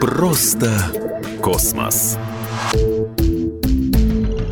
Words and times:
Просто 0.00 0.70
космос. 1.42 2.16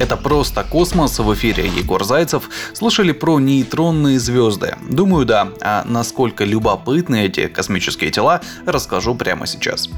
Это 0.00 0.16
«Просто 0.16 0.64
космос» 0.64 1.20
в 1.20 1.32
эфире 1.34 1.68
Егор 1.68 2.02
Зайцев. 2.02 2.50
Слышали 2.72 3.12
про 3.12 3.38
нейтронные 3.38 4.18
звезды? 4.18 4.76
Думаю, 4.90 5.24
да. 5.24 5.50
А 5.60 5.84
насколько 5.86 6.42
любопытны 6.42 7.26
эти 7.26 7.46
космические 7.46 8.10
тела, 8.10 8.40
расскажу 8.66 9.14
прямо 9.14 9.46
сейчас. 9.46 9.88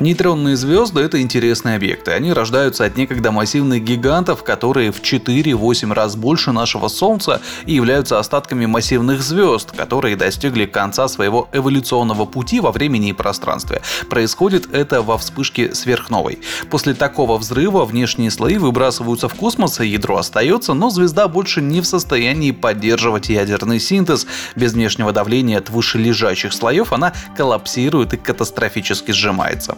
Нейтронные 0.00 0.56
звезды— 0.56 1.00
это 1.02 1.20
интересные 1.20 1.76
объекты. 1.76 2.10
Они 2.10 2.32
рождаются 2.32 2.84
от 2.84 2.96
некогда 2.96 3.30
массивных 3.30 3.84
гигантов, 3.84 4.42
которые 4.42 4.90
в 4.90 5.00
4-8 5.00 5.92
раз 5.92 6.16
больше 6.16 6.50
нашего 6.50 6.88
Солнца 6.88 7.40
и 7.64 7.74
являются 7.74 8.18
остатками 8.18 8.66
массивных 8.66 9.22
звезд, 9.22 9.70
которые 9.70 10.16
достигли 10.16 10.66
конца 10.66 11.06
своего 11.06 11.48
эволюционного 11.52 12.24
пути 12.26 12.58
во 12.58 12.72
времени 12.72 13.10
и 13.10 13.12
пространстве. 13.12 13.82
Происходит 14.10 14.74
это 14.74 15.00
во 15.00 15.16
вспышке 15.16 15.72
сверхновой. 15.74 16.40
После 16.70 16.94
такого 16.94 17.38
взрыва 17.38 17.84
внешние 17.84 18.32
слои 18.32 18.58
выбрасываются 18.58 19.28
в 19.28 19.34
космос, 19.34 19.78
и 19.78 19.86
ядро 19.86 20.16
остается, 20.16 20.74
но 20.74 20.90
звезда 20.90 21.28
больше 21.28 21.62
не 21.62 21.80
в 21.80 21.86
состоянии 21.86 22.50
поддерживать 22.50 23.28
ядерный 23.28 23.78
синтез. 23.78 24.26
Без 24.56 24.72
внешнего 24.72 25.12
давления 25.12 25.58
от 25.58 25.70
вышележащих 25.70 26.52
слоев 26.52 26.92
она 26.92 27.12
коллапсирует 27.36 28.12
и 28.12 28.16
катастрофически 28.16 29.12
сжимается. 29.12 29.76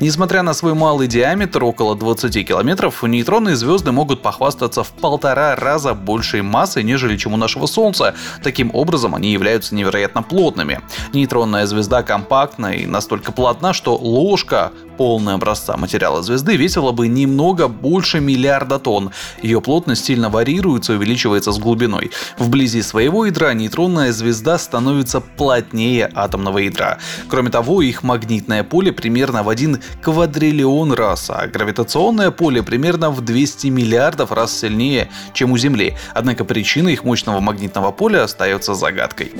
Несмотря 0.00 0.42
на 0.42 0.54
свой 0.54 0.74
малый 0.74 1.08
диаметр, 1.08 1.64
около 1.64 1.96
20 1.96 2.46
километров, 2.46 3.02
нейтронные 3.02 3.56
звезды 3.56 3.90
могут 3.90 4.22
похвастаться 4.22 4.84
в 4.84 4.90
полтора 4.90 5.56
раза 5.56 5.92
большей 5.92 6.42
массой, 6.42 6.84
нежели 6.84 7.16
чем 7.16 7.34
у 7.34 7.36
нашего 7.36 7.66
Солнца. 7.66 8.14
Таким 8.44 8.70
образом, 8.72 9.16
они 9.16 9.32
являются 9.32 9.74
невероятно 9.74 10.22
плотными. 10.22 10.80
Нейтронная 11.12 11.66
звезда 11.66 12.04
компактна 12.04 12.74
и 12.74 12.86
настолько 12.86 13.32
плотна, 13.32 13.72
что 13.72 13.96
ложка 13.96 14.70
полная 14.98 15.34
образца 15.34 15.76
материала 15.76 16.22
звезды 16.22 16.56
весила 16.56 16.90
бы 16.90 17.06
немного 17.06 17.68
больше 17.68 18.18
миллиарда 18.20 18.80
тонн. 18.80 19.12
Ее 19.40 19.60
плотность 19.60 20.04
сильно 20.04 20.28
варьируется 20.28 20.92
и 20.92 20.96
увеличивается 20.96 21.52
с 21.52 21.58
глубиной. 21.58 22.10
Вблизи 22.36 22.82
своего 22.82 23.24
ядра 23.24 23.54
нейтронная 23.54 24.12
звезда 24.12 24.58
становится 24.58 25.20
плотнее 25.20 26.10
атомного 26.14 26.58
ядра. 26.58 26.98
Кроме 27.28 27.50
того, 27.50 27.80
их 27.80 28.02
магнитное 28.02 28.64
поле 28.64 28.90
примерно 28.92 29.44
в 29.44 29.48
один 29.48 29.80
квадриллион 30.02 30.92
раз, 30.92 31.30
а 31.30 31.46
гравитационное 31.46 32.32
поле 32.32 32.64
примерно 32.64 33.10
в 33.10 33.20
200 33.20 33.68
миллиардов 33.68 34.32
раз 34.32 34.58
сильнее, 34.58 35.08
чем 35.32 35.52
у 35.52 35.58
Земли. 35.58 35.96
Однако 36.12 36.44
причина 36.44 36.88
их 36.88 37.04
мощного 37.04 37.38
магнитного 37.38 37.92
поля 37.92 38.24
остается 38.24 38.74
загадкой. 38.74 39.32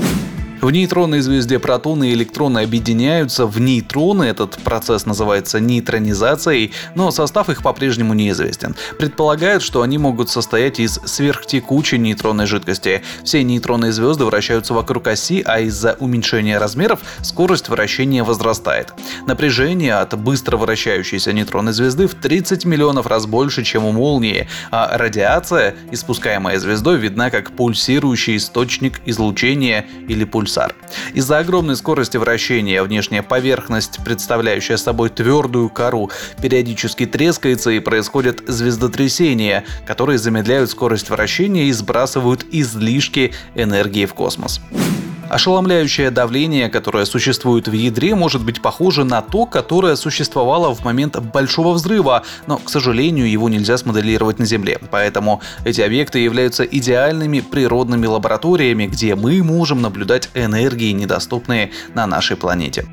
В 0.60 0.72
нейтронной 0.72 1.20
звезде 1.20 1.60
протоны 1.60 2.10
и 2.10 2.14
электроны 2.14 2.58
объединяются 2.58 3.46
в 3.46 3.60
нейтроны, 3.60 4.24
этот 4.24 4.58
процесс 4.58 5.06
называется 5.06 5.60
нейтронизацией, 5.60 6.72
но 6.96 7.12
состав 7.12 7.48
их 7.48 7.62
по-прежнему 7.62 8.12
неизвестен. 8.12 8.74
Предполагают, 8.98 9.62
что 9.62 9.82
они 9.82 9.98
могут 9.98 10.30
состоять 10.30 10.80
из 10.80 10.94
сверхтекучей 11.04 11.98
нейтронной 11.98 12.46
жидкости. 12.46 13.02
Все 13.22 13.44
нейтронные 13.44 13.92
звезды 13.92 14.24
вращаются 14.24 14.74
вокруг 14.74 15.06
оси, 15.06 15.44
а 15.46 15.60
из-за 15.60 15.96
уменьшения 16.00 16.58
размеров 16.58 17.00
скорость 17.22 17.68
вращения 17.68 18.24
возрастает. 18.24 18.92
Напряжение 19.28 19.94
от 19.94 20.18
быстро 20.18 20.56
вращающейся 20.56 21.32
нейтронной 21.32 21.72
звезды 21.72 22.08
в 22.08 22.14
30 22.14 22.64
миллионов 22.64 23.06
раз 23.06 23.26
больше, 23.26 23.62
чем 23.62 23.84
у 23.84 23.92
молнии, 23.92 24.48
а 24.72 24.98
радиация, 24.98 25.76
испускаемая 25.92 26.58
звездой, 26.58 26.98
видна 26.98 27.30
как 27.30 27.52
пульсирующий 27.52 28.38
источник 28.38 29.00
излучения 29.06 29.86
или 30.08 30.24
пульсация 30.24 30.47
пульсар. 30.48 30.74
Из-за 31.14 31.38
огромной 31.38 31.76
скорости 31.76 32.16
вращения 32.16 32.82
внешняя 32.82 33.22
поверхность, 33.22 34.00
представляющая 34.04 34.76
собой 34.76 35.10
твердую 35.10 35.68
кору, 35.68 36.10
периодически 36.40 37.06
трескается 37.06 37.70
и 37.70 37.80
происходят 37.80 38.42
звездотрясения, 38.46 39.64
которые 39.86 40.18
замедляют 40.18 40.70
скорость 40.70 41.10
вращения 41.10 41.64
и 41.64 41.72
сбрасывают 41.72 42.46
излишки 42.50 43.32
энергии 43.54 44.06
в 44.06 44.14
космос. 44.14 44.60
Ошеломляющее 45.28 46.10
давление, 46.10 46.70
которое 46.70 47.04
существует 47.04 47.68
в 47.68 47.72
ядре, 47.72 48.14
может 48.14 48.42
быть 48.42 48.62
похоже 48.62 49.04
на 49.04 49.20
то, 49.20 49.44
которое 49.44 49.94
существовало 49.96 50.74
в 50.74 50.84
момент 50.84 51.18
Большого 51.18 51.74
взрыва, 51.74 52.24
но, 52.46 52.56
к 52.56 52.70
сожалению, 52.70 53.30
его 53.30 53.48
нельзя 53.48 53.76
смоделировать 53.76 54.38
на 54.38 54.46
Земле. 54.46 54.78
Поэтому 54.90 55.42
эти 55.64 55.82
объекты 55.82 56.20
являются 56.20 56.64
идеальными 56.64 57.40
природными 57.40 58.06
лабораториями, 58.06 58.86
где 58.86 59.14
мы 59.14 59.42
можем 59.42 59.82
наблюдать 59.82 60.30
энергии, 60.34 60.92
недоступные 60.92 61.72
на 61.94 62.06
нашей 62.06 62.36
планете. 62.36 62.86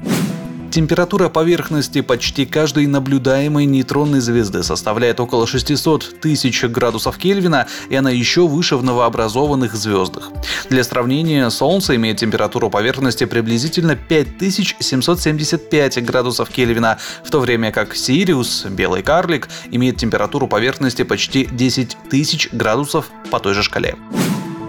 Температура 0.75 1.29
поверхности 1.29 2.01
почти 2.01 2.45
каждой 2.45 2.85
наблюдаемой 2.85 3.63
нейтронной 3.63 4.19
звезды 4.19 4.61
составляет 4.61 5.21
около 5.21 5.47
600 5.47 6.19
тысяч 6.19 6.65
градусов 6.65 7.17
Кельвина, 7.17 7.67
и 7.89 7.95
она 7.95 8.09
еще 8.09 8.45
выше 8.45 8.75
в 8.75 8.83
новообразованных 8.83 9.73
звездах. 9.73 10.31
Для 10.69 10.83
сравнения, 10.83 11.49
Солнце 11.49 11.95
имеет 11.95 12.17
температуру 12.17 12.69
поверхности 12.69 13.23
приблизительно 13.23 13.95
5775 13.95 16.03
градусов 16.03 16.49
Кельвина, 16.49 16.97
в 17.23 17.31
то 17.31 17.39
время 17.39 17.71
как 17.71 17.95
Сириус, 17.95 18.65
белый 18.65 19.01
карлик, 19.01 19.47
имеет 19.71 19.95
температуру 19.95 20.49
поверхности 20.49 21.03
почти 21.03 21.47
10 21.49 21.95
тысяч 22.09 22.49
градусов 22.51 23.11
по 23.31 23.39
той 23.39 23.53
же 23.53 23.63
шкале. 23.63 23.95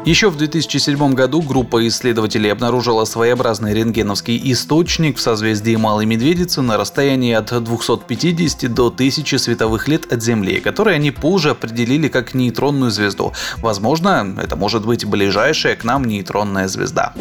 Еще 0.06 0.30
в 0.30 0.36
2007 0.36 1.14
году 1.14 1.42
группа 1.42 1.84
исследователей 1.88 2.52
обнаружила 2.52 3.04
своеобразный 3.04 3.74
рентгеновский 3.74 4.40
источник 4.52 5.16
в 5.16 5.20
созвездии 5.20 5.74
Малой 5.74 6.06
Медведицы 6.06 6.62
на 6.62 6.76
расстоянии 6.76 7.34
от 7.34 7.46
250 7.64 8.72
до 8.72 8.86
1000 8.86 9.36
световых 9.36 9.88
лет 9.88 10.12
от 10.12 10.22
Земли, 10.22 10.60
который 10.60 10.94
они 10.94 11.10
позже 11.10 11.50
определили 11.50 12.06
как 12.06 12.34
нейтронную 12.34 12.92
звезду. 12.92 13.32
Возможно, 13.56 14.36
это 14.40 14.54
может 14.54 14.86
быть 14.86 15.04
ближайшая 15.04 15.74
к 15.74 15.82
нам 15.82 16.04
нейтронная 16.04 16.68
звезда. 16.68 17.12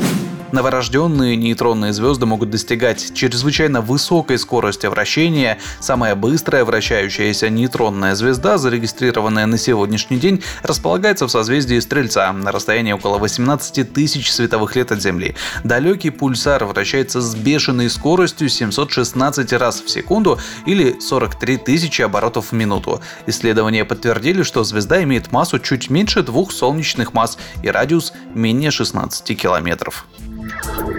Новорожденные 0.52 1.36
нейтронные 1.36 1.92
звезды 1.92 2.26
могут 2.26 2.50
достигать 2.50 3.14
чрезвычайно 3.14 3.82
высокой 3.82 4.38
скорости 4.38 4.86
вращения. 4.86 5.58
Самая 5.80 6.16
быстрая 6.16 6.64
вращающаяся 6.64 7.50
нейтронная 7.50 8.16
звезда, 8.16 8.58
зарегистрированная 8.58 9.48
на 9.48 9.58
сегодняшний 9.58 10.18
день, 10.18 10.44
располагается 10.64 11.28
в 11.28 11.32
созвездии 11.32 11.80
Стрельца 11.80 12.32
на 12.32 12.52
расстоянии 12.52 12.94
около 12.94 13.18
18 13.18 13.92
тысяч 13.92 14.32
световых 14.32 14.76
лет 14.76 14.92
от 14.92 15.02
Земли. 15.02 15.36
Далекий 15.64 16.10
пульсар 16.10 16.64
вращается 16.66 17.22
с 17.22 17.36
бешеной 17.36 17.90
скоростью 17.90 18.50
716 18.50 19.52
раз 19.54 19.82
в 19.82 19.90
секунду 19.90 20.40
или 20.66 21.00
43 21.00 21.58
тысячи 21.58 22.02
оборотов 22.02 22.52
в 22.52 22.52
минуту. 22.54 23.02
Исследования 23.26 23.84
подтвердили, 23.84 24.44
что 24.44 24.64
звезда 24.64 25.04
имеет 25.04 25.32
массу 25.32 25.60
чуть 25.60 25.90
меньше 25.90 26.22
двух 26.24 26.52
солнечных 26.52 27.14
масс 27.14 27.38
и 27.64 27.70
радиус 27.70 28.14
менее 28.34 28.72
16 28.72 29.38
километров. 29.38 30.06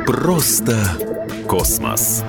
Просто 0.06 0.76
космос. 1.48 2.22